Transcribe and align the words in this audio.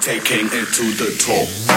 taking 0.00 0.46
it 0.46 0.66
to 0.72 0.84
the 0.94 1.14
top. 1.18 1.69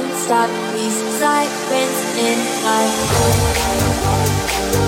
won't 0.00 0.14
stop 0.14 0.48
these 0.72 0.98
sirens 1.18 2.00
in 2.16 2.38
my 2.64 2.82
head. 3.12 4.81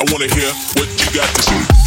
I 0.00 0.04
wanna 0.12 0.32
hear 0.32 0.52
what 0.76 0.88
you 1.00 1.12
got 1.12 1.26
to 1.34 1.42
say. 1.42 1.77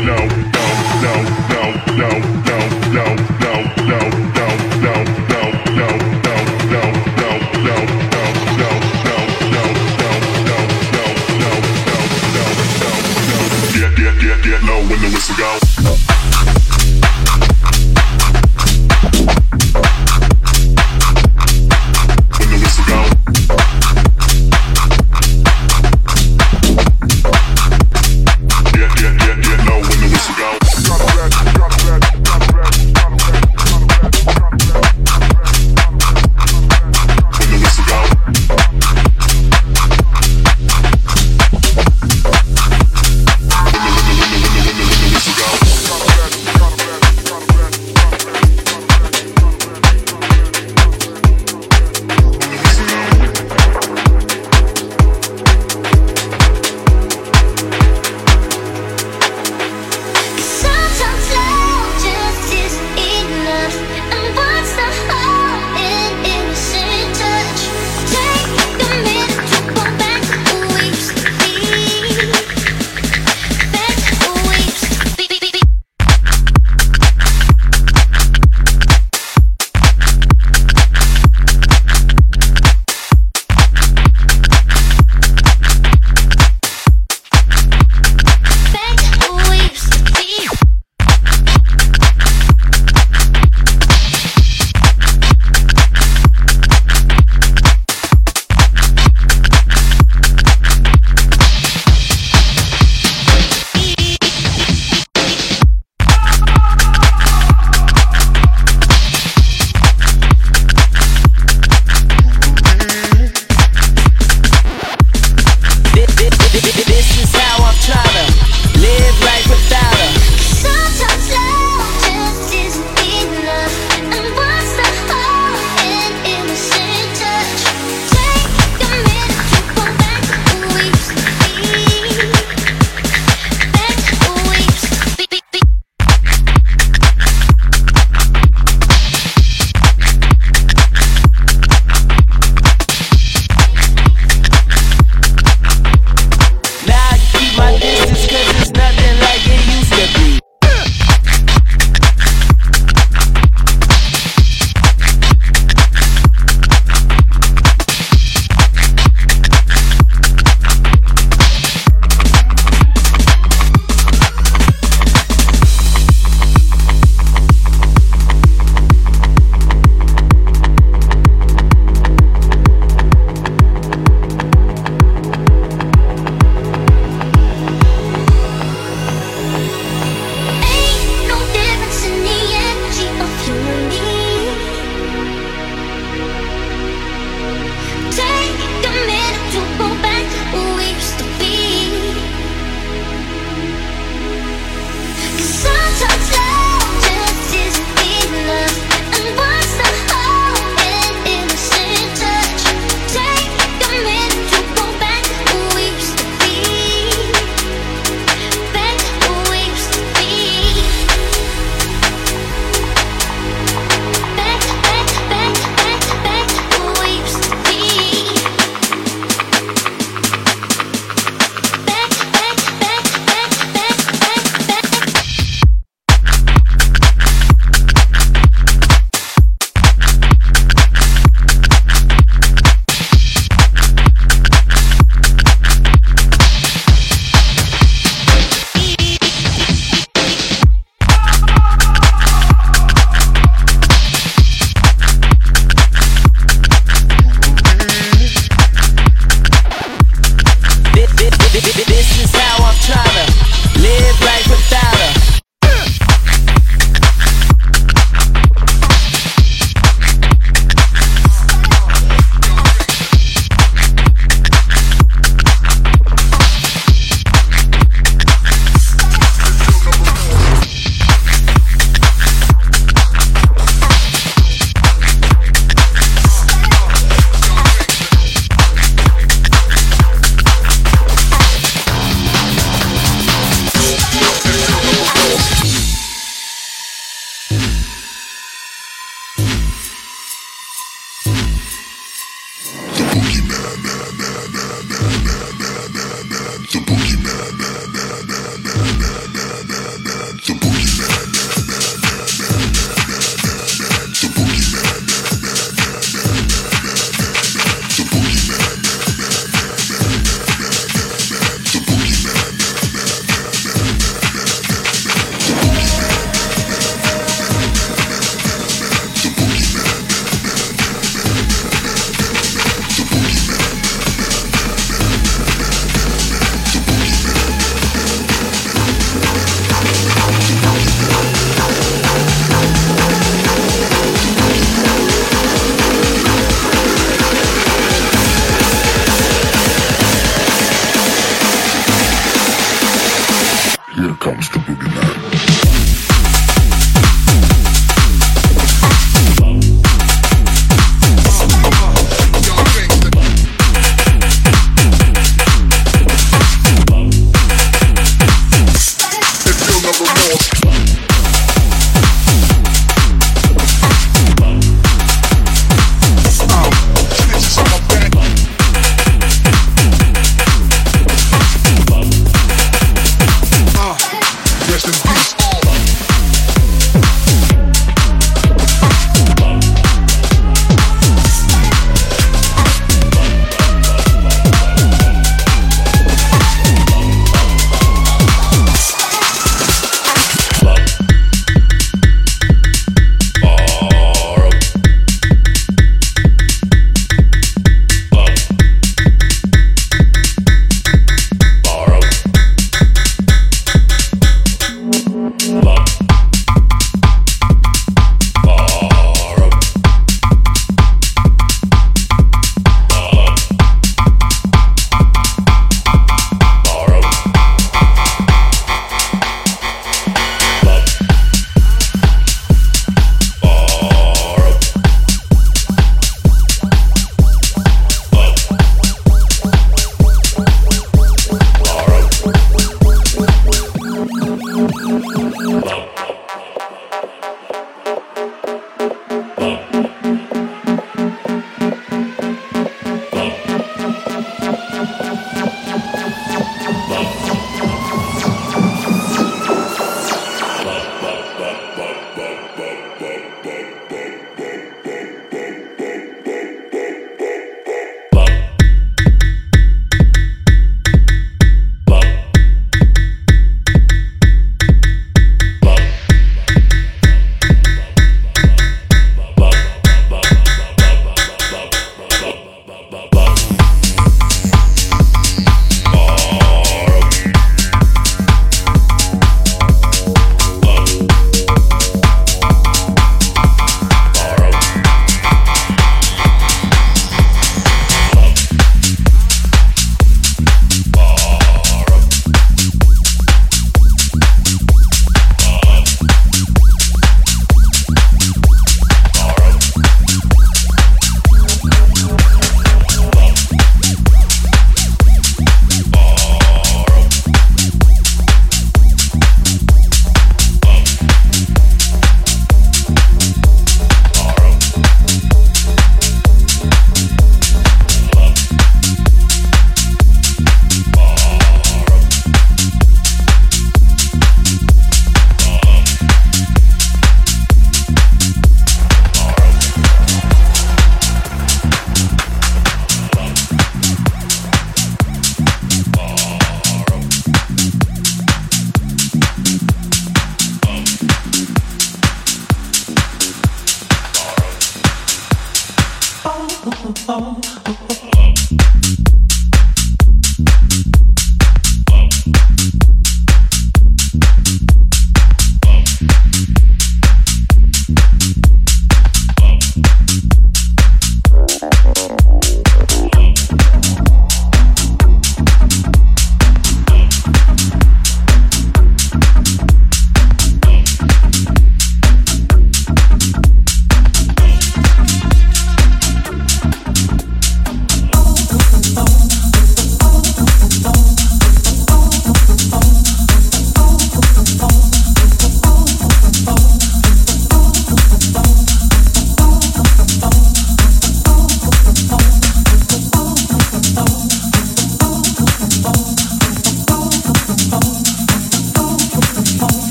no, 0.00 0.16
no, 0.16 1.02
no. 1.02 1.27